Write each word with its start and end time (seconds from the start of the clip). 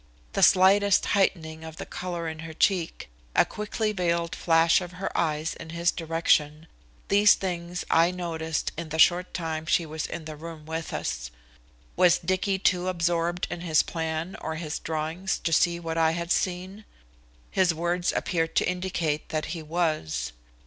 The 0.33 0.41
slightest 0.41 1.05
heightening 1.13 1.63
of 1.63 1.75
the 1.75 1.85
color 1.85 2.27
in 2.27 2.39
her 2.39 2.55
cheek, 2.55 3.07
a 3.35 3.45
quickly 3.45 3.91
veiled 3.91 4.35
flash 4.35 4.81
of 4.81 4.93
her 4.93 5.15
eyes 5.15 5.53
in 5.53 5.69
his 5.69 5.91
direction 5.91 6.65
these 7.09 7.35
things 7.35 7.85
I 7.87 8.09
noticed 8.09 8.71
in 8.77 8.89
the 8.89 8.97
short 8.97 9.31
time 9.31 9.67
she 9.67 9.85
was 9.85 10.07
in 10.07 10.25
the 10.25 10.35
room 10.35 10.65
with 10.65 10.91
us. 10.91 11.29
Was 11.95 12.17
Dicky 12.17 12.57
too 12.57 12.87
absorbed 12.87 13.45
in 13.51 13.61
his 13.61 13.83
plan 13.83 14.35
or 14.41 14.55
his 14.55 14.79
drawings 14.79 15.37
to 15.37 15.53
see 15.53 15.79
what 15.79 15.99
I 15.99 16.13
had 16.13 16.31
seen? 16.31 16.83
His 17.51 17.71
words 17.71 18.11
appeared 18.11 18.55
to 18.55 18.67
indicate 18.67 19.29
that 19.29 19.45
he 19.53 19.61
was. 19.61 20.31